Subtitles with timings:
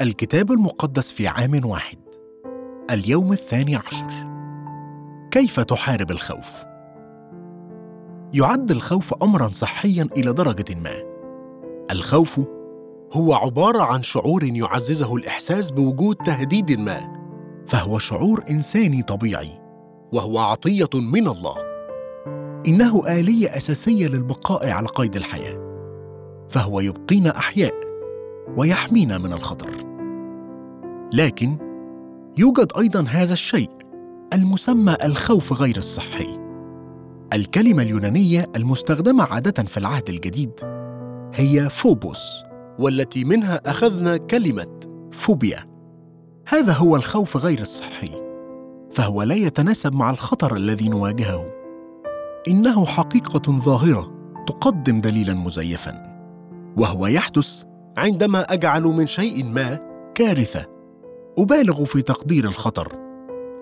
[0.00, 1.98] الكتاب المقدس في عام واحد.
[2.90, 4.06] اليوم الثاني عشر.
[5.30, 6.46] كيف تحارب الخوف؟
[8.32, 10.94] يعد الخوف امرا صحيا إلى درجة ما.
[11.90, 12.40] الخوف
[13.12, 17.18] هو عبارة عن شعور يعززه الإحساس بوجود تهديد ما
[17.66, 19.60] فهو شعور إنساني طبيعي
[20.12, 21.56] وهو عطية من الله.
[22.66, 25.68] إنه آلية أساسية للبقاء على قيد الحياة
[26.48, 27.74] فهو يبقينا أحياء
[28.56, 29.87] ويحمينا من الخطر.
[31.12, 31.56] لكن
[32.38, 33.70] يوجد أيضا هذا الشيء
[34.32, 36.38] المسمى الخوف غير الصحي.
[37.32, 40.52] الكلمة اليونانية المستخدمة عادة في العهد الجديد
[41.34, 42.42] هي فوبوس
[42.78, 44.80] والتي منها أخذنا كلمة
[45.12, 45.66] فوبيا
[46.48, 48.10] هذا هو الخوف غير الصحي
[48.90, 51.52] فهو لا يتناسب مع الخطر الذي نواجهه.
[52.48, 54.12] إنه حقيقة ظاهرة
[54.46, 56.18] تقدم دليلا مزيفا
[56.76, 57.64] وهو يحدث
[57.98, 59.78] عندما أجعل من شيء ما
[60.14, 60.77] كارثة.
[61.38, 62.92] أبالغ في تقدير الخطر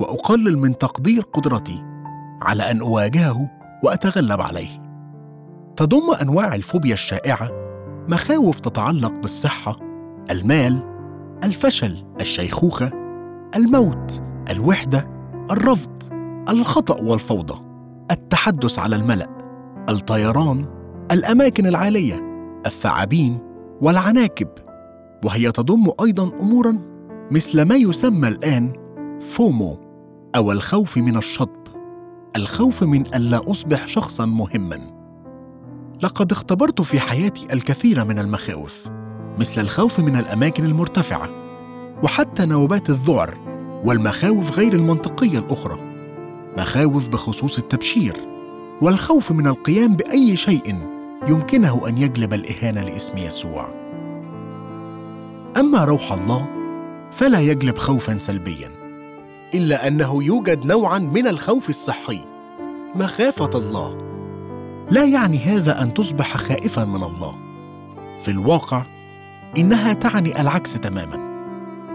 [0.00, 1.84] وأقلل من تقدير قدرتي
[2.42, 3.50] على أن أواجهه
[3.84, 4.68] وأتغلب عليه.
[5.76, 7.50] تضم أنواع الفوبيا الشائعة
[8.08, 9.76] مخاوف تتعلق بالصحة
[10.30, 10.82] المال
[11.44, 12.90] الفشل الشيخوخة
[13.56, 15.08] الموت الوحدة
[15.50, 16.02] الرفض
[16.48, 17.62] الخطأ والفوضى
[18.10, 19.28] التحدث على الملأ
[19.88, 20.66] الطيران
[21.12, 22.22] الأماكن العالية
[22.66, 23.38] الثعابين
[23.80, 24.48] والعناكب.
[25.24, 26.95] وهي تضم أيضا امورا
[27.30, 28.72] مثل ما يسمى الآن
[29.20, 29.78] فومو
[30.36, 31.66] أو الخوف من الشطب
[32.36, 34.80] الخوف من الا أصبح شخصا مهما.
[36.02, 38.88] لقد اختبرت في حياتي الكثير من المخاوف
[39.38, 41.30] مثل الخوف من الأماكن المرتفعة
[42.02, 43.38] وحتى نوبات الذعر
[43.84, 45.78] والمخاوف غير المنطقية الأخرى.
[46.58, 48.16] مخاوف بخصوص التبشير
[48.82, 50.74] والخوف من القيام بأي شيء
[51.28, 53.68] يمكنه أن يجلب الإهانة لاسم يسوع.
[55.60, 56.55] أما روح الله
[57.12, 58.70] فلا يجلب خوفا سلبيا
[59.54, 62.20] إلا أنه يوجد نوعا من الخوف الصحي
[62.94, 63.96] مخافة الله.
[64.90, 67.34] لا يعني هذا أن تصبح خائفا من الله.
[68.20, 68.84] في الواقع
[69.58, 71.16] إنها تعني العكس تماما.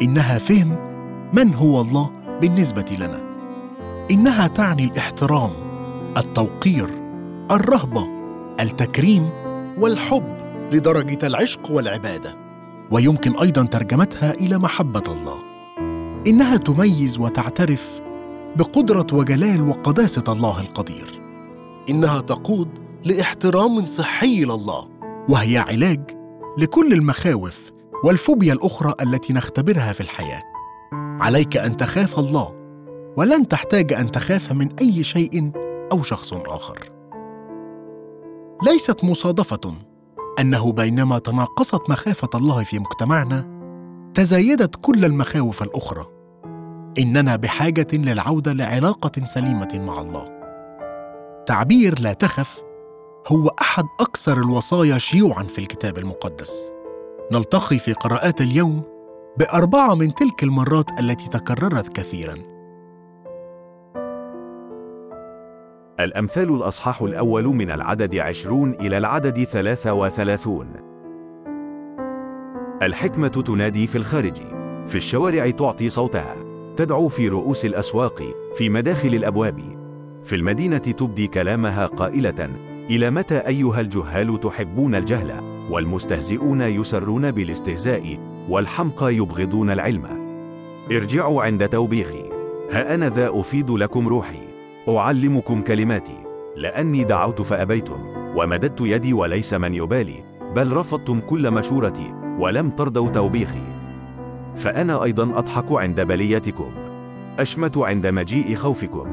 [0.01, 0.75] إنها فهم
[1.33, 3.23] من هو الله بالنسبة لنا.
[4.11, 5.51] إنها تعني الاحترام
[6.17, 6.89] التوقير
[7.51, 8.07] الرهبة
[8.59, 9.29] التكريم
[9.77, 10.37] والحب
[10.71, 12.40] لدرجة العشق والعبادة.
[12.91, 15.37] ويمكن أيضا ترجمتها إلى محبة الله.
[16.27, 18.01] إنها تميز وتعترف
[18.55, 21.21] بقدرة وجلال وقداسة الله القدير.
[21.89, 22.69] إنها تقود
[23.05, 24.87] لاحترام صحي لله
[25.29, 26.01] وهي علاج
[26.57, 27.71] لكل المخاوف
[28.03, 30.41] والفوبيا الأخرى التي نختبرها في الحياة.
[30.93, 32.55] عليك أن تخاف الله
[33.17, 35.51] ولن تحتاج أن تخاف من أي شيء
[35.91, 36.79] أو شخص آخر.
[38.65, 39.73] ليست مصادفة
[40.39, 43.61] أنه بينما تناقصت مخافة الله في مجتمعنا
[44.13, 46.05] تزايدت كل المخاوف الأخرى.
[46.99, 50.25] إننا بحاجة للعودة لعلاقة سليمة مع الله.
[51.45, 52.61] تعبير لا تخف
[53.27, 56.71] هو أحد أكثر الوصايا شيوعا في الكتاب المقدس.
[57.31, 58.81] نلتقي في قراءات اليوم
[59.37, 62.35] بأربعة من تلك المرات التي تكررت كثيرا.
[65.99, 70.67] الأمثال الأصحاح الأول من العدد عشرون إلى العدد ثلاثة وثلاثون.
[72.81, 74.37] الحكمة تنادي في الخارج.
[74.87, 76.35] في الشوارع تعطي صوتها.
[76.77, 78.23] تدعو في رؤوس الأسواق
[78.55, 79.61] في مداخل الأبواب.
[80.23, 82.49] في المدينة تبدي كلامها قائلة
[82.89, 88.17] إلى متى أيها الجهال تحبون الجهل؟ والمستهزئون يسرون بالاستهزاء
[88.49, 90.05] والحمقى يبغضون العلم.
[90.91, 92.29] ارجعوا عند توبيخي.
[92.71, 94.50] ها أنا ذا أفيد لكم روحي.
[94.89, 96.23] أعلمكم كلماتي.
[96.55, 97.99] لأني دعوت فأبيتم
[98.35, 100.23] ومددت يدي وليس من يبالي
[100.55, 103.63] بل رفضتم كل مشورتي ولم ترضوا توبيخي.
[104.55, 106.71] فأنا أيضا أضحك عند بليتكم
[107.39, 109.07] أشمت عند مجيء خوفكم.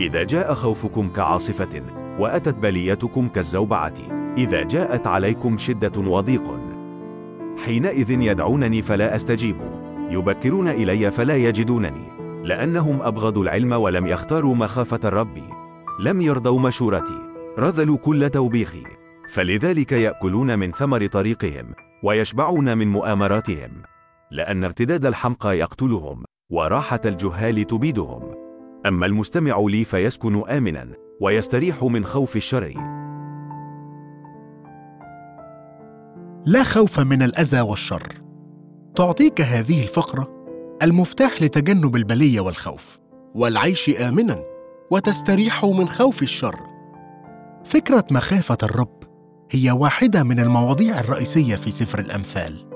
[0.00, 1.82] إذا جاء خوفكم كعاصفة
[2.18, 3.94] وأتت بليتكم كالزوبعة.
[4.38, 6.60] إذا جاءت عليكم شدة وضيق.
[7.64, 9.56] حينئذ يدعونني فلا أستجيب.
[10.10, 12.21] يبكرون إلي فلا يجدونني.
[12.44, 15.38] لأنهم أبغضوا العلم ولم يختاروا مخافة الرب.
[16.00, 17.22] لم يرضوا مشورتي.
[17.58, 18.82] رذلوا كل توبيخي.
[19.28, 21.74] فلذلك يأكلون من ثمر طريقهم
[22.04, 23.82] ويشبعون من مؤامراتهم.
[24.30, 28.34] لأن ارتداد الحمقى يقتلهم وراحة الجهال تبيدهم.
[28.86, 30.88] أما المستمع لي فيسكن آمنا
[31.20, 32.74] ويستريح من خوف الشر.
[36.46, 38.02] لا خوف من الأذى والشر.
[38.96, 40.41] تعطيك هذه الفقرة؟
[40.82, 42.98] المفتاح لتجنب البلية والخوف
[43.34, 44.42] والعيش امنا
[44.90, 46.60] وتستريح من خوف الشر.
[47.64, 49.02] فكرة مخافة الرب
[49.50, 52.68] هي واحدة من المواضيع الرئيسية في سفر الأمثال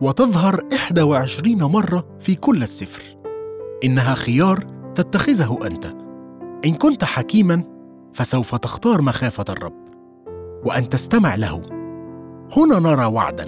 [0.00, 0.60] وتظهر
[1.00, 3.02] 21 مرة في كل السفر.
[3.84, 4.58] إنها خيار
[4.94, 5.86] تتخذه أنت.
[6.64, 7.64] إن كنت حكيما
[8.12, 9.86] فسوف تختار مخافة الرب
[10.64, 11.62] وأن تستمع له.
[12.56, 13.46] هنا نرى وعدا.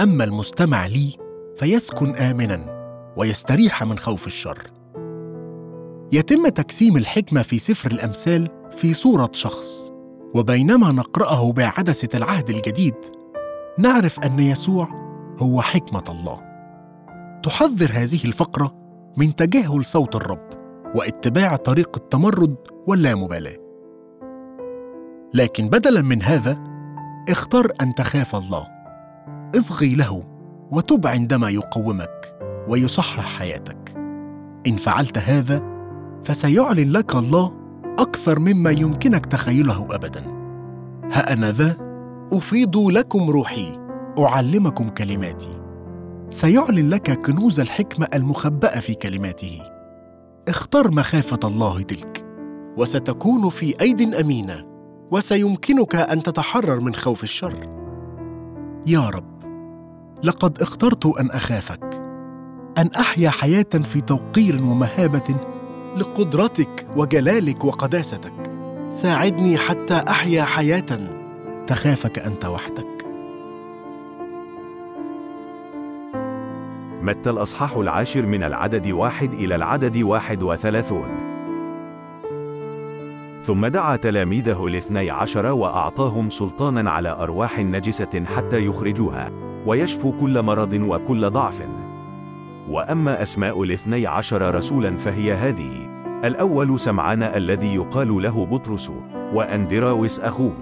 [0.00, 1.16] أما المستمع لي
[1.56, 2.77] فيسكن آمنا.
[3.18, 4.70] ويستريح من خوف الشر.
[6.12, 9.92] يتم تجسيم الحكمة في سفر الأمثال في صورة شخص
[10.34, 12.94] وبينما نقرأه بعدسة العهد الجديد
[13.78, 14.88] نعرف أن يسوع
[15.38, 16.40] هو حكمة الله.
[17.42, 18.74] تحذر هذه الفقرة
[19.16, 20.48] من تجاهل صوت الرب
[20.94, 22.56] واتباع طريق التمرد
[22.86, 23.56] واللامبالاة.
[25.34, 26.64] لكن بدلا من هذا
[27.28, 28.68] اختر أن تخاف الله.
[29.56, 30.22] اصغي له
[30.70, 32.47] وتب عندما يقومك.
[32.68, 33.94] ويصحح حياتك.
[34.66, 35.62] إن فعلت هذا
[36.24, 37.54] فسيعلن لك الله
[37.98, 40.22] أكثر مما يمكنك تخيله ابدا.
[41.12, 41.76] ها أنا ذا
[42.32, 43.78] أفيض لكم روحي
[44.18, 45.60] أعلمكم كلماتي.
[46.30, 49.60] سيعلن لك كنوز الحكمة المخبأة في كلماته.
[50.48, 52.24] اختر مخافة الله تلك
[52.76, 54.64] وستكون في أيد أمينة
[55.10, 57.68] وسيمكنك أن تتحرر من خوف الشر.
[58.86, 59.38] يا رب
[60.22, 61.87] لقد اخترت أن أخافك.
[62.78, 65.34] أن أحيا حياة في توقير ومهابة
[65.96, 68.32] لقدرتك وجلالك وقداستك.
[68.88, 71.08] ساعدني حتى أحيا حياة
[71.66, 72.86] تخافك أنت وحدك.
[77.02, 81.08] متى الأصحاح العاشر من العدد واحد إلى العدد واحد وثلاثون.
[83.42, 89.30] ثم دعا تلاميذه الاثني عشر وأعطاهم سلطانا على أرواح نجسة حتى يخرجوها
[89.66, 91.62] ويشفوا كل مرض وكل ضعف.
[92.68, 95.88] وأما أسماء الاثني عشر رسولا فهي هذه.
[96.24, 98.92] الأول سمعان الذي يقال له بطرس
[99.34, 100.54] وأندراوس أخوه.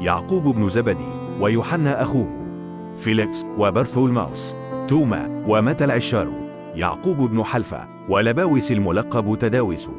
[0.00, 1.08] يعقوب بن زبدي
[1.40, 2.36] ويوحنا أخوه.
[2.96, 4.56] فيليكس وبرثولماوس.
[4.88, 6.28] توما ومتى العشار
[6.74, 9.90] يعقوب بن حلفة ولباوس الملقب تداوس.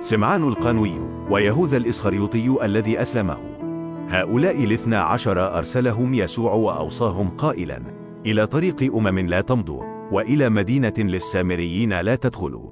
[0.00, 0.94] سمعان القانوي
[1.30, 3.36] ويهوذا الإسخريوطي الذي أسلمه.
[4.08, 7.82] هؤلاء الاثنى عشر أرسلهم يسوع وأوصاهم قائلا.
[8.26, 12.70] إلى طريق أمم لا تمضوا وإلى مدينة للسامريين لا تدخلوا.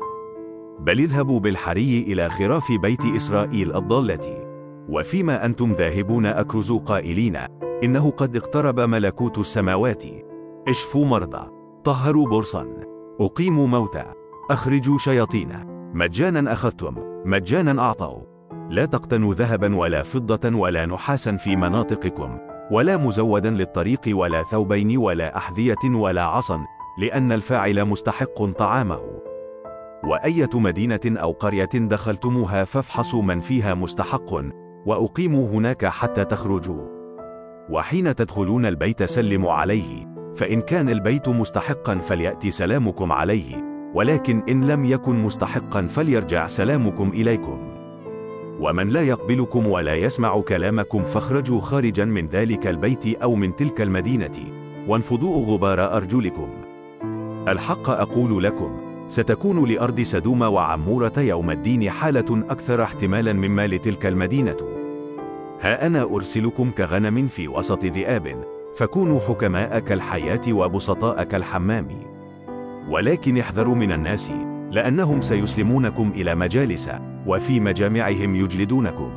[0.80, 4.48] بل اذهبوا بالحري إلى خراف بيت إسرائيل الضالة.
[4.88, 7.36] وفيما أنتم ذاهبون أكرزوا قائلين
[7.84, 10.04] إنه قد اقترب ملكوت السماوات.
[10.68, 11.50] اشفوا مرضى.
[11.84, 12.66] طهروا برصا
[13.20, 14.04] أقيموا موتى.
[14.50, 15.48] أخرجوا شياطين.
[15.94, 16.94] مجانا أخذتم.
[17.24, 18.22] مجانا أعطوا.
[18.70, 22.38] لا تقتنوا ذهبا ولا فضة ولا نحاسا في مناطقكم
[22.70, 26.77] ولا مزودا للطريق ولا ثوبين ولا أحذية ولا عصا.
[26.98, 29.00] لأن الفاعل مستحق طعامه.
[30.04, 34.34] وأية مدينة أو قرية دخلتموها فافحصوا من فيها مستحق
[34.86, 36.82] وأقيموا هناك حتى تخرجوا.
[37.70, 43.64] وحين تدخلون البيت سلموا عليه فإن كان البيت مستحقا فليأتي سلامكم عليه
[43.94, 47.74] ولكن إن لم يكن مستحقا فليرجع سلامكم إليكم.
[48.60, 54.38] ومن لا يقبلكم ولا يسمع كلامكم فاخرجوا خارجا من ذلك البيت أو من تلك المدينة
[54.88, 56.67] وانفضوا غبار أرجلكم.
[57.52, 58.76] الحق أقول لكم
[59.08, 64.56] ستكون لأرض سدوم وعمورة يوم الدين حالة أكثر احتمالا مما لتلك المدينة.
[65.60, 68.44] ها أنا أرسلكم كغنم في وسط ذئاب
[68.76, 71.88] فكونوا حكماء كالحياة وبسطاء كالحمام
[72.88, 74.32] ولكن احذروا من الناس
[74.70, 76.90] لأنهم سيسلمونكم إلى مجالس
[77.26, 79.10] وفي مجامعهم يجلدونكم.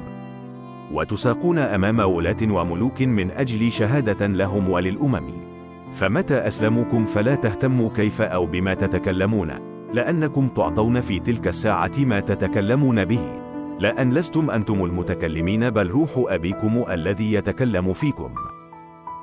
[0.92, 5.51] وتساقون أمام ولاة وملوك من أجل شهادة لهم وللأمم.
[5.92, 9.52] فمتى أسلموكم فلا تهتموا كيف أو بما تتكلمون؟
[9.94, 13.42] لأنكم تعطون في تلك الساعة ما تتكلمون به.
[13.80, 18.34] لأن لستم أنتم المتكلمين بل روح أبيكم الذي يتكلم فيكم.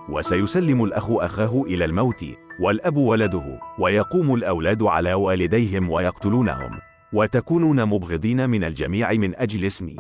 [0.08, 2.24] وسيسلم الأخ أخاه إلى الموت
[2.60, 6.78] والأب ولده ويقوم الأولاد على والديهم ويقتلونهم.
[7.12, 9.96] وتكونون مبغضين من الجميع من أجل اسمي.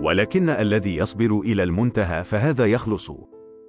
[0.00, 3.10] ولكن الذي يصبر إلى المنتهى فهذا يخلص.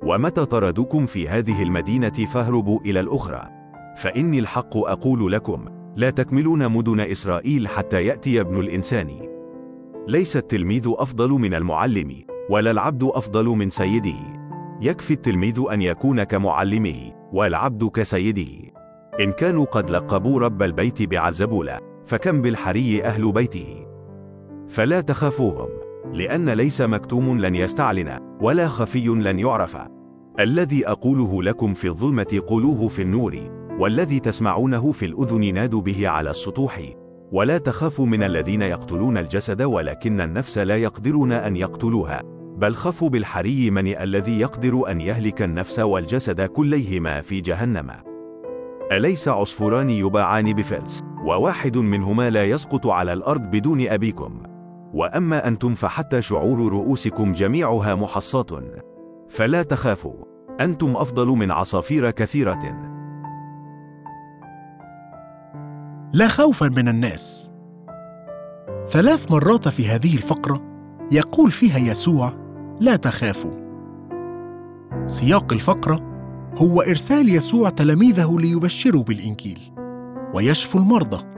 [0.04, 3.50] ومتى طردوكم في هذه المدينة فاهربوا إلى الأخرى؟
[3.98, 9.10] فإني الحق أقول لكم لا تكملون مدن إسرائيل حتى يأتي ابن الإنسان.
[10.08, 14.46] ليس التلميذ أفضل من المعلم ولا العبد أفضل من سيده.
[14.82, 18.72] يكفي التلميذ أن يكون كمعلمه والعبد كسيده.
[19.20, 23.88] إن كانوا قد لقبوا رب البيت بعزبولة فكم بالحري أهل بيته.
[24.68, 25.85] فلا تخافوهم.
[26.16, 29.78] لأن ليس مكتوم لن يستعلن ولا خفي لن يعرف.
[30.40, 33.38] الذي أقوله لكم في الظلمة قولوه في النور
[33.80, 36.82] والذي تسمعونه في الأذن نادوا به على السطوح.
[37.32, 42.22] ولا تخافوا من الذين يقتلون الجسد ولكن النفس لا يقدرون أن يقتلوها.
[42.58, 47.92] بل خفوا بالحري من الذي يقدر أن يهلك النفس والجسد كليهما في جهنم.
[48.92, 54.55] أليس عصفوران يباعان بفلس وواحد منهما لا يسقط على الأرض بدون أبيكم.
[54.96, 58.64] وأما أنتم فحتى شعور رؤوسكم جميعها محصاة
[59.30, 60.14] فلا تخافوا
[60.60, 62.60] أنتم أفضل من عصافير كثيرة.
[66.14, 67.52] لا خوفا من الناس.
[68.88, 70.62] ثلاث مرات في هذه الفقرة
[71.12, 72.34] يقول فيها يسوع
[72.80, 73.66] لا تخافوا.
[75.06, 76.00] سياق الفقرة
[76.58, 79.60] هو إرسال يسوع تلاميذه ليبشروا بالإنجيل
[80.34, 81.35] ويشفوا المرضى.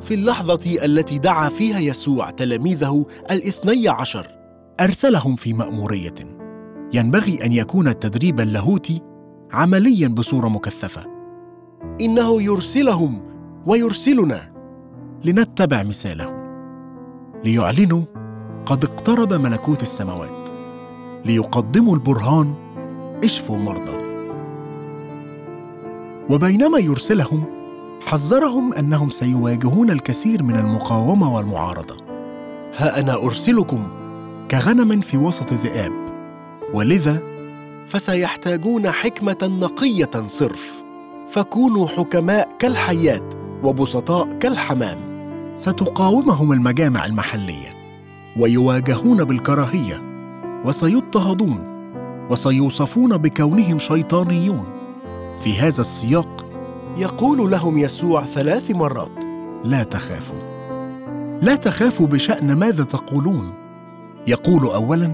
[0.00, 4.26] في اللحظة التي دعا فيها يسوع تلاميذه الاثني عشر
[4.80, 6.14] أرسلهم في مأمورية.
[6.94, 9.02] ينبغي أن يكون التدريب اللاهوتي
[9.52, 11.04] عمليا بصورة مكثفة.
[12.00, 13.22] إنه يرسلهم
[13.66, 14.52] ويرسلنا
[15.24, 16.34] لنتبع مثاله.
[17.44, 18.02] ليعلنوا
[18.66, 20.48] قد اقترب ملكوت السماوات.
[21.24, 22.54] ليقدموا البرهان
[23.24, 24.06] إشفوا المرضى
[26.30, 27.55] وبينما يرسلهم
[28.00, 31.96] حذرهم أنهم سيواجهون الكثير من المقاومة والمعارضة.
[32.76, 33.88] ها أنا أرسلكم
[34.50, 35.92] كغنم في وسط ذئاب.
[36.74, 37.22] ولذا؟
[37.86, 40.82] فسيحتاجون حكمة نقية صرف.
[41.28, 44.98] فكونوا حكماء كالحيات وبسطاء كالحمام.
[45.54, 47.74] ستقاومهم المجامع المحلية.
[48.40, 50.02] ويواجهون بالكراهية.
[50.64, 51.76] وسيضطهدون.
[52.30, 54.64] وسيوصفون بكونهم شيطانيون.
[55.38, 56.45] في هذا السياق
[56.96, 59.24] يقول لهم يسوع ثلاث مرات.
[59.64, 60.38] لا تخافوا.
[61.42, 63.50] لا تخافوا بشأن ماذا تقولون.
[64.26, 65.12] يقول اولا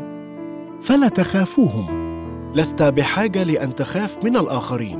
[0.80, 2.02] فلا تخافوهم.
[2.54, 4.98] لست بحاجة لأن تخاف من الآخرين.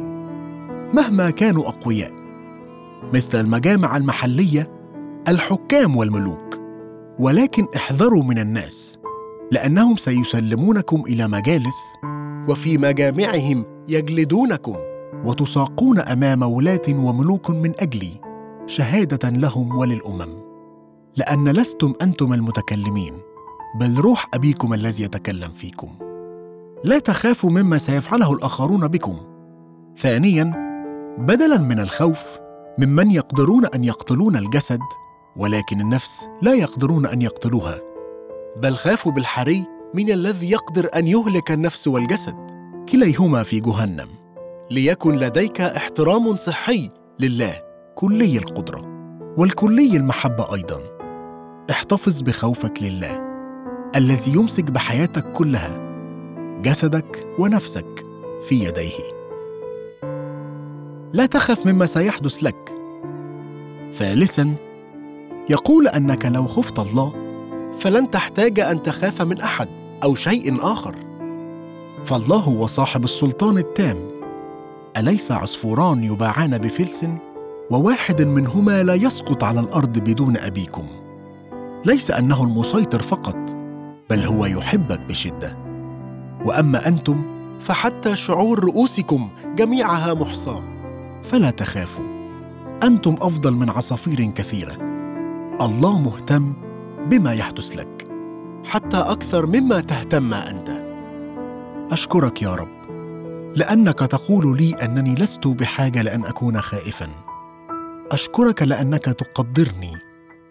[0.94, 2.12] مهما كانوا أقوياء.
[3.14, 4.72] مثل المجامع المحلية
[5.28, 6.58] الحكام والملوك.
[7.18, 8.98] ولكن احذروا من الناس
[9.52, 11.76] لأنهم سيسلمونكم إلى مجالس.
[12.48, 14.76] وفي مجامعهم يجلدونكم.
[15.24, 18.20] وتساقون أمام ولاة وملوك من أجلي
[18.66, 20.42] شهادة لهم وللأمم.
[21.16, 23.14] لأن لستم أنتم المتكلمين
[23.80, 25.88] بل روح أبيكم الذي يتكلم فيكم.
[26.84, 29.16] لا تخافوا مما سيفعله الآخرون بكم.
[29.98, 30.52] ثانيا
[31.18, 32.20] بدلا من الخوف
[32.78, 34.80] ممن يقدرون أن يقتلون الجسد
[35.36, 37.78] ولكن النفس لا يقدرون أن يقتلوها.
[38.62, 42.36] بل خافوا بالحري من الذي يقدر أن يهلك النفس والجسد
[42.88, 44.21] كليهما في جهنم.
[44.70, 46.90] ليكن لديك احترام صحي
[47.20, 47.62] لله
[47.94, 48.82] كلي القدرة
[49.38, 50.80] والكلي المحبة أيضا.
[51.70, 53.20] احتفظ بخوفك لله
[53.96, 55.78] الذي يمسك بحياتك كلها
[56.62, 58.06] جسدك ونفسك
[58.48, 58.98] في يديه.
[61.12, 62.74] لا تخف مما سيحدث لك.
[63.92, 64.54] ثالثا
[65.50, 67.12] يقول أنك لو خفت الله
[67.78, 69.68] فلن تحتاج أن تخاف من أحد
[70.04, 70.94] أو شيء آخر.
[72.04, 74.11] فالله هو صاحب السلطان التام.
[74.96, 77.06] أليس عصفوران يباعان بفلس؟
[77.70, 80.82] وواحد منهما لا يسقط على الأرض بدون أبيكم.
[81.86, 83.36] ليس أنه المسيطر فقط
[84.10, 85.58] بل هو يحبك بشدة.
[86.44, 87.22] وأما أنتم
[87.58, 90.62] فحتى شعور رؤوسكم جميعها محصاه
[91.22, 92.04] فلا تخافوا
[92.82, 94.76] أنتم أفضل من عصافير كثيرة.
[95.60, 96.52] الله مهتم
[97.10, 98.08] بما يحدث لك
[98.64, 100.82] حتى أكثر مما تهتم أنت.
[101.92, 102.81] أشكرك يا رب.
[103.56, 107.08] لأنك تقول لي أنني لست بحاجة لأن أكون خائفا.
[108.12, 109.92] أشكرك لأنك تقدرني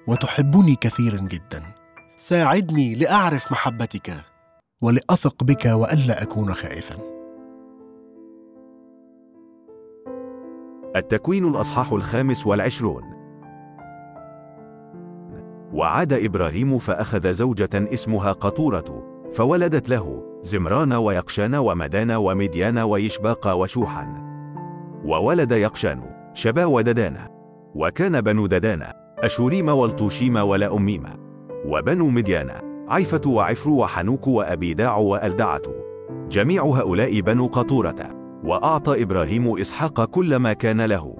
[0.07, 1.63] وتحبني كثيرا جدا.
[2.15, 4.13] ساعدني لأعرف محبتك
[4.81, 6.95] ولأثق بك وألا أكون خائفا.
[10.95, 13.03] التكوين الأصحاح الخامس والعشرون.
[15.73, 19.10] وعاد إبراهيم فأخذ زوجة اسمها قطورة.
[19.33, 24.07] فولدت له زمران ويقشان ومدان ومديان ويشباق وشوحا
[25.05, 26.01] وولد يقشان
[26.33, 27.17] شبا وددان
[27.75, 28.83] وكان بنو ددان
[29.19, 31.03] أشوريم والطوشيم ولا أميم.
[31.65, 32.51] وبنو مديان
[32.89, 35.61] عيفة وعفر وحنوك وأبيداع وألدعة.
[36.29, 37.95] جميع هؤلاء بنو قطورة.
[38.43, 41.15] وأعطى إبراهيم إسحاق كل ما كان له.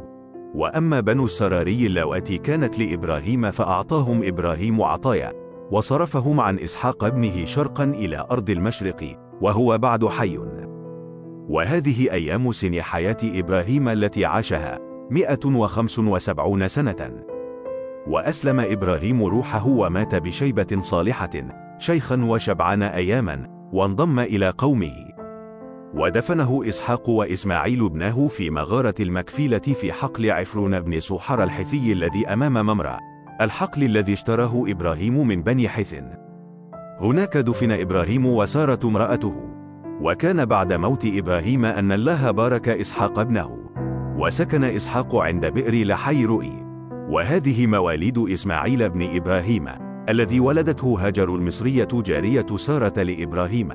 [0.56, 5.34] وأما بنو السراري اللواتي كانت لإبراهيم فأعطاهم إبراهيم عطايا.
[5.72, 10.40] وصرفهم عن إسحاق ابنه شرقا إلى أرض المشرق وهو بعد حي.
[11.50, 14.80] وهذه أيام سن حياة إبراهيم التي عاشها
[15.12, 17.24] مئة وخمس وسبعون سنة.
[18.08, 21.30] وأسلم إبراهيم روحه ومات بشيبة صالحة
[21.80, 24.96] شيخا وشبعان أياما وانضم إلى قومه.
[25.94, 32.54] ودفنه إسحاق وإسماعيل ابنه في مغارة المكفيلة في حقل عفرون بن سوحر الحثي الذي أمام
[32.54, 33.11] ممرأ
[33.42, 36.04] الحقل الذي اشتراه إبراهيم من بني حثن
[37.00, 39.36] هناك دفن إبراهيم وسارة امرأته.
[40.02, 43.60] وكان بعد موت إبراهيم أن الله بارك إسحاق ابنه.
[44.18, 46.66] وسكن إسحاق عند بئر لحي رؤي.
[47.10, 49.68] وهذه مواليد إسماعيل بن إبراهيم
[50.10, 53.70] الذي ولدته هاجر المصرية جارية سارة لإبراهيم.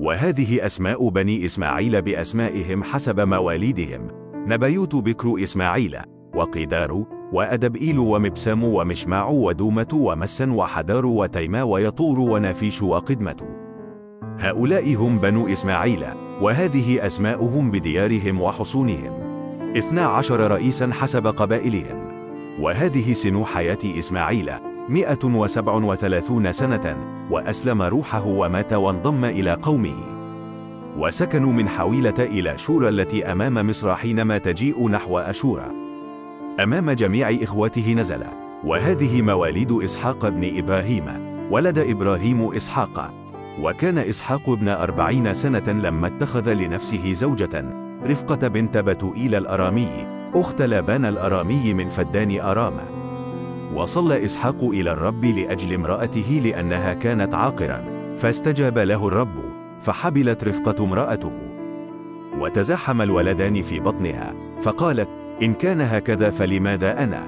[0.00, 4.08] وهذه أسماء بني إسماعيل بأسمائهم حسب مواليدهم.
[4.34, 5.96] نبيوت بكر إسماعيل
[6.34, 13.36] وقدار وأدبئيل ومبسام ومشماع ودومة ومسا وحدار وتيما ويطور ونافيش وقدمة.
[14.38, 16.04] هؤلاء هم بنو إسماعيل
[16.40, 19.12] وهذه أسماؤهم بديارهم وحصونهم.
[19.76, 22.14] اثنا عشر رئيسا حسب قبائلهم.
[22.60, 24.50] وهذه سن حياة إسماعيل
[24.88, 26.96] مئة وسبع وثلاثون سنة
[27.30, 29.96] وأسلم روحه ومات وانضم إلى قومه.
[30.98, 35.83] وسكنوا من حويلة إلى شورى التي أمام مصر حينما تجيء نحو أشورى.
[36.60, 38.24] أمام جميع إخوته نزل
[38.64, 41.04] وهذه مواليد إسحاق بن إبراهيم.
[41.50, 43.14] ولد إبراهيم إسحاق.
[43.60, 47.64] وكان إسحاق ابن أربعين سنة لما اتخذ لنفسه زوجة.
[48.06, 50.06] رفقة بنت بتوئيل الأرامي.
[50.34, 52.74] أخت لابان الأرامي من فدان أرام
[53.74, 57.84] وصلى إسحاق إلى الرب لأجل امرأته لأنها كانت عاقرا.
[58.16, 59.44] فاستجاب له الرب.
[59.80, 61.32] فحبلت رفقة امرأته.
[62.40, 64.34] وتزاحم الولدان في بطنها.
[64.62, 65.08] فقالت
[65.42, 67.22] إن كان هكذا فلماذا أنا؟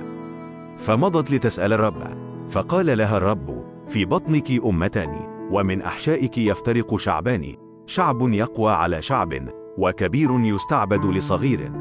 [0.77, 2.03] فمضت لتسأل الرب
[2.49, 5.17] فقال لها الرب في بطنك أمتان
[5.51, 7.55] ومن أحشائك يفترق شعبان
[7.87, 9.49] شعب يقوى على شعب
[9.79, 11.73] وكبير يستعبد لصغير.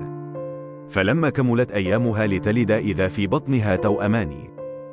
[0.89, 4.33] فلما كملت أيامها لتلد إذا في بطنها توأمان.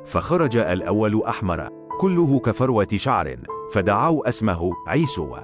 [0.05, 3.35] فخرج الأول أحمر كله كفروة شعر
[3.71, 5.35] فدعوا اسمه عيسو.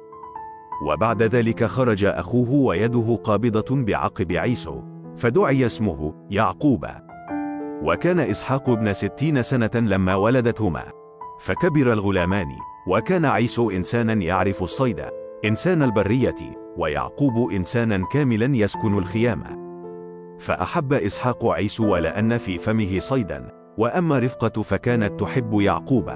[0.87, 4.81] وبعد ذلك خرج أخوه ويده قابضة بعقب عيسو.
[5.19, 6.85] فدعي اسمه يعقوب.
[7.83, 10.83] وكان إسحاق ابن ستين سنة لما ولدتهما.
[11.39, 12.47] فكبر الغلامان
[12.87, 15.05] وكان عيسو إنسانا يعرف الصيد.
[15.45, 16.35] إنسان البرية
[16.77, 19.43] ويعقوب إنسانا كاملا يسكن الخيام.
[20.39, 23.51] فأحب إسحاق عيسو لأن في فمه صيدا.
[23.77, 26.11] وأما رفقة فكانت تحب يعقوب.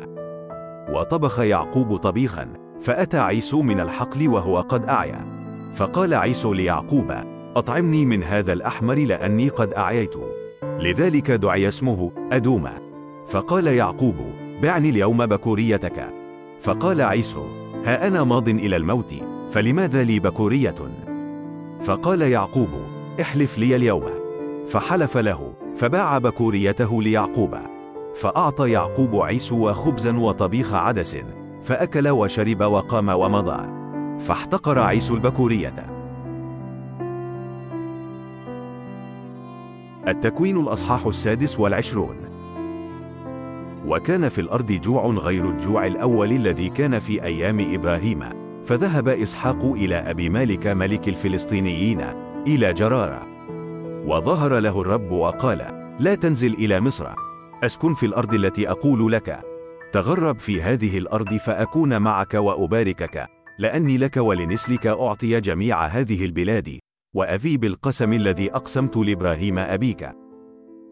[0.90, 5.26] وطبخ يعقوب طبيخا فأتى عيسو من الحقل وهو قد أعيا.
[5.74, 10.16] فقال عيسو ليعقوب أطعمني من هذا الأحمر لأني قد أعييت
[10.64, 12.74] لذلك دعي اسمه أدوما.
[13.28, 14.16] فقال يعقوب
[14.62, 16.10] بعني اليوم بكوريتك.
[16.62, 17.46] فقال عيسو
[17.86, 19.14] ها أنا ماض إلى الموت
[19.52, 20.76] فلماذا لي بكورية؟
[21.82, 22.70] فقال يعقوب
[23.22, 24.06] احلف لي اليوم.
[24.68, 27.58] فحلف له فباع بكوريته ليعقوب.
[28.16, 31.18] فأعطى يعقوب عيسو خبزا وطبيخ عدس
[31.64, 33.70] فأكل وشرب وقام ومضى.
[34.20, 36.03] فاحتقر عيسو البكورية.
[40.08, 42.16] التكوين الأصحاح السادس والعشرون.
[43.88, 48.24] وكان في الأرض جوع غير الجوع الأول الذي كان في أيام إبراهيم
[48.66, 52.02] فذهب إسحاق إلى أبي مالك ملك الفلسطينيين
[52.48, 53.28] إلى جرارة.
[54.08, 55.58] وظهر له الرب وقال
[56.00, 57.08] لا تنزل إلى مصر.
[57.64, 59.40] أسكن في الأرض التي أقول لك.
[59.94, 63.28] تغرب في هذه الأرض فأكون معك وأباركك.
[63.60, 66.83] لأني لك ولنسلك أعطي جميع هذه البلاد.
[67.14, 70.10] وأذي بالقسم الذي أقسمت لإبراهيم أبيك.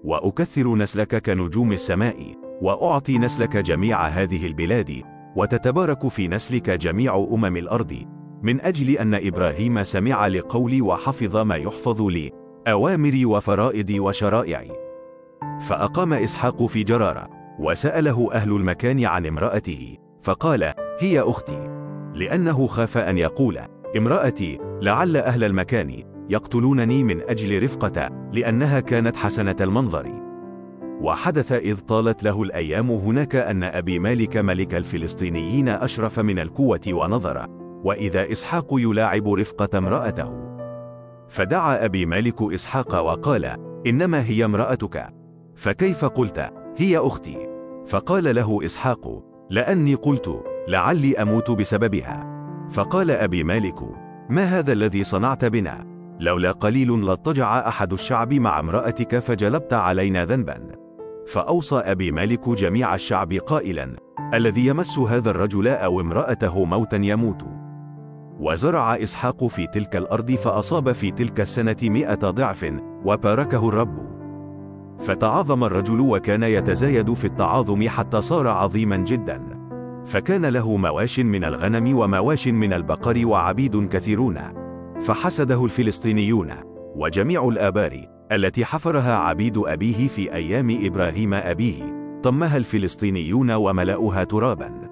[0.04, 5.04] وأكثر نسلك كنجوم السماء وأعطي نسلك جميع هذه البلاد
[5.36, 7.98] وتتبارك في نسلك جميع أمم الأرض.
[8.44, 12.32] من أجل أن إبراهيم سمع لقولي وحفظ ما يحفظ لي
[12.68, 14.72] أوامري وفرائضي وشرائعي.
[15.68, 17.30] فأقام إسحاق في جرارة
[17.60, 21.68] وسأله أهل المكان عن امرأته فقال هي أختي.
[22.14, 23.60] لأنه خاف أن يقول
[23.98, 26.11] امرأتي لعل أهل المكان.
[26.32, 30.12] يقتلونني من أجل رفقة لأنها كانت حسنة المنظر.
[31.02, 37.46] وحدث إذ طالت له الأيام هناك أن أبي مالك ملك الفلسطينيين أشرف من القوة ونظر
[37.84, 40.58] وإذا إسحاق يلاعب رفقة امرأته.
[41.28, 43.56] فدعا أبي مالك إسحاق وقال
[43.88, 45.10] إنما هي امرأتك.
[45.56, 47.38] فكيف قلت؟ هي أختي.
[47.88, 52.48] فقال له إسحاق لأني قلت لعلي أموت بسببها.
[52.70, 53.84] فقال أبي مالك
[54.30, 55.91] ما هذا الذي صنعت بنا؟
[56.22, 60.72] لولا قليل لاضطجع أحد الشعب مع امرأتك فجلبت علينا ذنبا.
[61.28, 63.96] فأوصى أبي مالك جميع الشعب قائلا
[64.34, 67.46] الذي يمس هذا الرجل أو امرأته موتا يموت.
[68.40, 72.74] وزرع إسحاق في تلك الأرض فأصاب في تلك السنة مئة ضعف
[73.06, 74.12] وباركه الرب.
[75.00, 79.42] فتعاظم الرجل وكان يتزايد في التعاظم حتى صار عظيما جدا.
[80.06, 84.61] فكان له مواش من الغنم ومواش من البقر وعبيد كثيرون.
[85.02, 86.52] فحسده الفلسطينيون
[86.96, 94.90] وجميع الآبار التي حفرها عبيد أبيه في أيام إبراهيم أبيه طمها الفلسطينيون وملأها ترابا.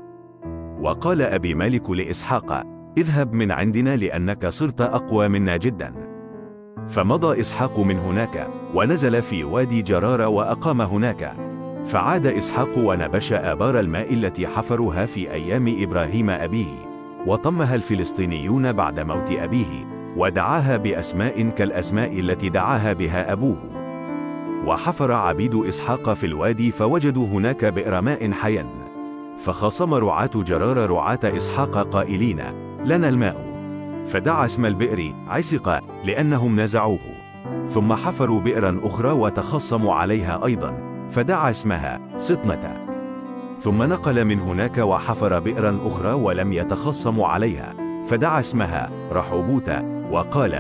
[0.82, 2.64] وقال أبي مالك لإسحاق
[2.98, 5.94] اذهب من عندنا لأنك صرت أقوى منا جدا.
[6.88, 11.36] فمضى إسحاق من هناك ونزل في وادي جرار وأقام هناك.
[11.86, 16.90] فعاد إسحاق ونبش آبار الماء التي حفروها في أيام إبراهيم أبيه
[17.28, 19.89] وطمها الفلسطينيون بعد موت أبيه.
[20.18, 23.58] ودعاها بأسماء كالأسماء التي دعاها بها أبوه.
[24.66, 28.68] وحفر عبيد إسحاق في الوادي فوجدوا هناك بئر ماء حيا.
[29.38, 32.44] فخاصم رعاة جرار رعاة إسحاق قائلين
[32.86, 33.50] لنا الماء.
[34.06, 37.00] فدعا اسم البئر عسق لأنهم نزعوه.
[37.70, 40.78] ثم حفروا بئرا أخرى وتخصموا عليها أيضا.
[41.12, 42.86] فدعا اسمها سطنة
[43.60, 47.74] ثم نقل من هناك وحفر بئرا أخرى ولم يتخصموا عليها.
[48.08, 50.54] فدعا اسمها رحوبوت وقال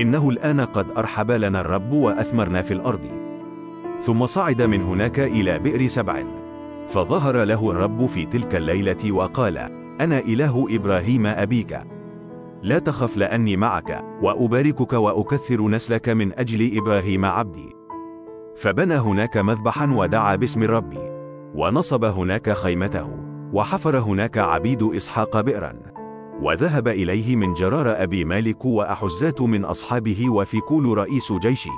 [0.00, 3.06] إنه الآن قد أرحب لنا الرب وأثمرنا في الأرض.
[4.00, 6.22] ثم صعد من هناك إلى بئر سبع.
[6.88, 9.58] فظهر له الرب في تلك الليلة وقال
[10.00, 11.80] أنا إله إبراهيم أبيك.
[12.62, 17.76] لا تخف لأني معك وأباركك وأكثر نسلك من أجل إبراهيم عبدي.
[18.56, 20.94] فبنى هناك مذبحا ودعا باسم الرب
[21.54, 23.08] ونصب هناك خيمته.
[23.52, 25.95] وحفر هناك عبيد إسحاق بئرا.
[26.42, 31.70] وذهب إليه من جرار أبي مالك وأحزات من أصحابه وفيكول رئيس جيشه.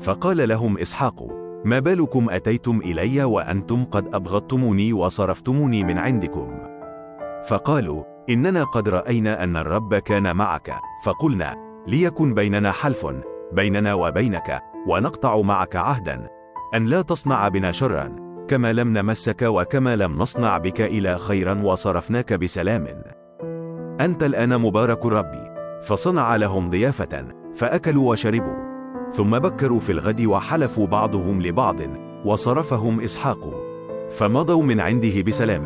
[0.00, 1.26] فقال لهم إسحاق
[1.64, 6.58] ما بالكم أتيتم إلي وأنتم قد أبغضتموني وصرفتموني من عندكم؟
[7.48, 10.74] فقالوا إننا قد رأينا أن الرب كان معك.
[11.04, 11.54] فقلنا
[11.86, 13.06] ليكن بيننا حلف
[13.52, 16.28] بيننا وبينك ونقطع معك عهدا
[16.74, 18.16] أن لا تصنع بنا شرا
[18.48, 23.21] كما لم نمسك وكما لم نصنع بك إلى خيرا وصرفناك بسلام.
[24.00, 25.52] أنت الآن مبارك ربي.
[25.82, 27.24] فصنع لهم ضيافة
[27.54, 28.72] فأكلوا وشربوا.
[29.12, 31.76] ثم بكروا في الغد وحلفوا بعضهم لبعض
[32.24, 33.50] وصرفهم إسحاق.
[34.10, 35.64] فمضوا من عنده بسلام.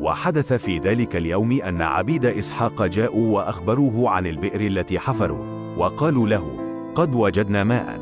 [0.00, 6.56] وحدث في ذلك اليوم أن عبيد إسحاق جاءوا وأخبروه عن البئر التي حفروا وقالوا له
[6.94, 8.00] قد وجدنا ماء.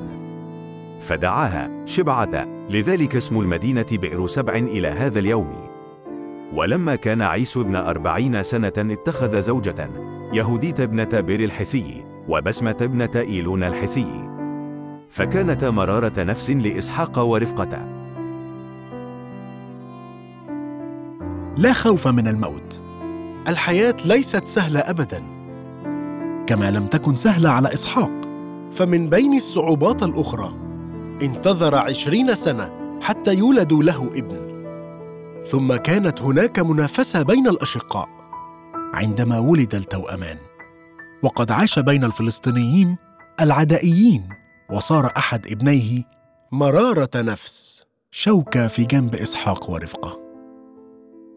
[1.00, 5.67] فدعاها شبعة لذلك اسم المدينة بئر سبع إلى هذا اليوم.
[6.54, 9.90] ولما كان عيسو ابن أربعين سنة اتخذ زوجة
[10.32, 14.28] يهودية ابنة بير الحثي وبسمة ابنة إيلون الحثي.
[15.10, 17.98] فكانتا مرارة نفس لإسحاق ورفقته
[21.56, 22.82] لا خوف من الموت.
[23.48, 25.22] الحياة ليست سهلة ابدا.
[26.46, 28.10] كما لم تكن سهلة على إسحاق.
[28.72, 30.54] فمن بين الصعوبات الأخرى
[31.22, 32.70] انتظر عشرين سنة
[33.02, 34.47] حتى يولد له ابن.
[35.50, 38.08] ثم كانت هناك منافسة بين الأشقاء.
[38.94, 40.36] عندما ولد التوأمان
[41.22, 42.96] وقد عاش بين الفلسطينيين
[43.40, 44.28] العدائيين
[44.70, 46.02] وصار أحد ابنيه
[46.52, 50.18] مرارة نفس شوكة في جنب إسحاق ورفقه.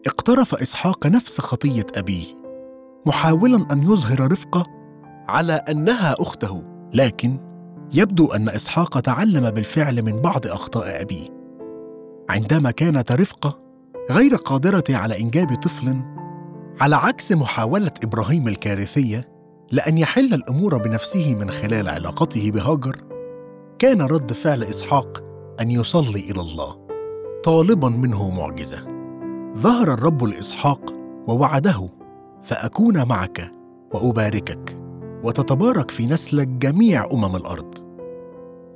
[0.06, 2.26] اقترف إسحاق نفس خطية أبيه
[3.06, 4.66] محاولا أن يظهر رفقه
[5.28, 6.64] على أنها أخته.
[6.94, 7.38] لكن
[7.94, 11.28] يبدو أن إسحاق تعلم بالفعل من بعض أخطاء أبيه.
[12.30, 13.61] عندما كانت رفقة
[14.10, 15.96] غير قادرة على إنجاب طفل
[16.80, 19.28] على عكس محاولة إبراهيم الكارثية
[19.70, 22.96] لأن يحل الأمور بنفسه من خلال علاقته بهاجر
[23.78, 25.22] كان رد فعل إسحاق
[25.60, 26.86] أن يصلي إلى الله
[27.44, 28.78] طالبا منه معجزة.
[29.56, 30.94] ظهر الرب لاسحاق
[31.26, 31.88] ووعده
[32.42, 33.50] فأكون معك
[33.94, 34.78] وأباركك
[35.24, 37.78] وتتبارك في نسلك جميع أمم الأرض.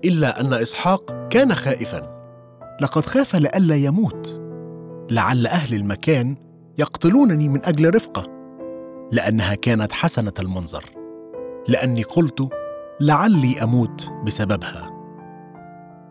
[0.05, 2.17] إلا أن إسحاق كان خائفا
[2.81, 4.46] لقد خاف لئلا يموت.
[5.11, 6.37] لعل أهل المكان
[6.79, 8.23] يقتلونني من أجل رفقة
[9.13, 10.85] لأنها كانت حسنة المنظر.
[11.69, 12.49] لأني قلت
[13.01, 14.91] لعلي أموت بسببها.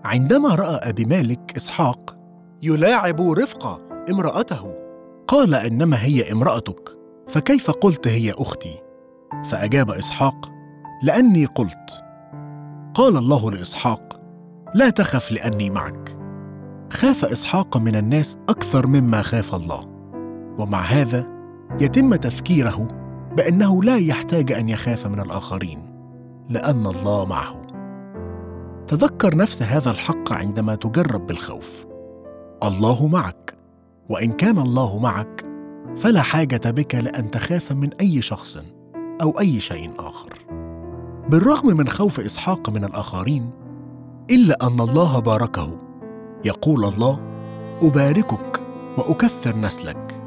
[0.06, 2.16] عندما رأى أبي مالك إسحاق
[2.64, 3.80] يلاعب رفقه
[4.10, 4.76] امرأته
[5.28, 6.90] قال إنما هي امرأتك
[7.28, 8.82] فكيف قلت هي أختي؟
[9.50, 10.52] فأجاب إسحاق
[11.04, 12.04] لأني قلت.
[12.94, 14.22] قال الله لإسحاق
[14.76, 16.25] لا تخف لأني معك.
[16.96, 19.88] خاف إسحاق من الناس أكثر مما خاف الله.
[20.58, 21.28] ومع هذا
[21.80, 22.88] يتم تذكيره
[23.38, 25.80] بأنه لا يحتاج أن يخاف من الآخرين
[26.50, 27.62] لأن الله معه.
[28.88, 31.86] تذكر نفس هذا الحق عندما تجرب بالخوف.
[32.64, 33.58] الله معك
[34.10, 35.46] وإن كان الله معك
[35.96, 38.58] فلا حاجة بك لأن تخاف من أي شخص
[39.22, 40.46] أو أي شيء آخر.
[41.30, 43.50] بالرغم من خوف إسحاق من الآخرين
[44.32, 45.86] إلا أن الله باركه
[46.46, 47.20] يقول الله
[47.82, 48.62] أباركك
[48.98, 50.22] وأكثر نسلك.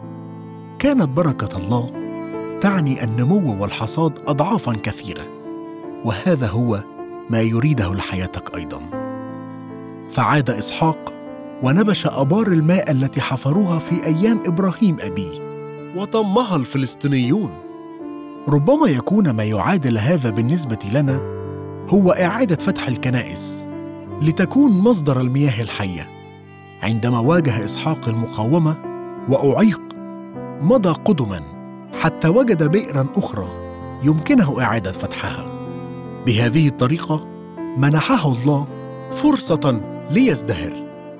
[0.78, 1.90] كانت بركة الله
[2.60, 5.22] تعني النمو والحصاد اضعافا كثيرة
[6.04, 6.84] وهذا هو
[7.30, 8.80] ما يريده لحياتك أيضا.
[10.10, 11.14] فعاد إسحاق
[11.62, 15.48] ونبش أبار الماء التي حفروها في أيام إبراهيم أبيه.
[15.96, 17.50] وطمها الفلسطينيون.
[18.48, 21.22] ربما يكون ما يعادل هذا بالنسبة لنا
[21.88, 23.67] هو إعادة فتح الكنائس.
[24.22, 26.08] لتكون مصدر المياه الحية.
[26.82, 28.76] عندما واجه إسحاق المقاومة
[29.28, 29.80] وأعيق
[30.60, 31.40] مضى قدما
[32.00, 33.48] حتى وجد بئرا أخرى
[34.02, 35.46] يمكنه إعادة فتحها.
[36.26, 37.26] بهذه الطريقة
[37.76, 38.66] منحه الله
[39.10, 40.72] فرصة ليزدهر.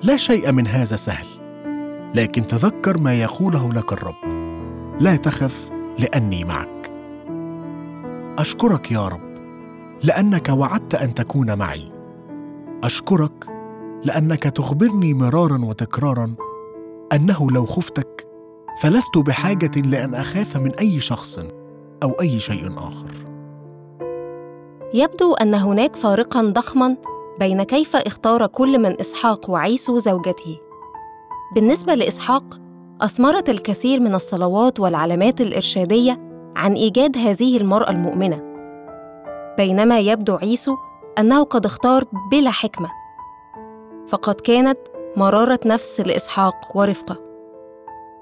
[0.03, 1.27] لا شيء من هذا سهل.
[2.15, 4.49] لكن تذكر ما يقوله لك الرب.
[5.01, 6.93] لا تخف لأني معك.
[8.39, 9.29] أشكرك يا رب
[10.03, 11.98] لأنك وعدت أن تكون معي.
[12.85, 13.47] أشكرك
[14.05, 16.35] لأنك تخبرني مرارا وتكرارا
[17.13, 18.29] أنه لو خفتك
[18.83, 21.39] فلست بحاجة لأن أخاف من أي شخص
[22.03, 23.11] أو أي شيء آخر.
[24.95, 26.97] يبدو أن هناك فارقا ضخما
[27.39, 30.59] بين كيف اختار كل من إسحاق وعيسو زوجته
[31.55, 32.45] بالنسبة لإسحاق
[33.01, 36.15] أثمرت الكثير من الصلوات والعلامات الإرشادية
[36.57, 38.43] عن إيجاد هذه المرأة المؤمنة.
[39.57, 40.77] بينما يبدو عيسو
[41.19, 42.89] أنه قد اختار بلا حكمة.
[44.09, 44.79] فقد كانت
[45.17, 47.17] مرارة نفس لإسحاق ورفقة.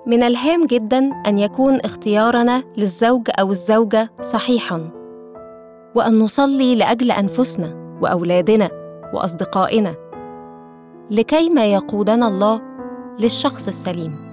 [0.06, 4.90] من الهام جدا أن يكون اختيارنا للزوج أو الزوجة صحيحا.
[5.94, 8.70] وأن نصلي لأجل أنفسنا وأولادنا
[9.14, 9.94] وأصدقائنا.
[11.10, 12.62] لكي ما يقودنا الله
[13.20, 14.25] للشخص السليم.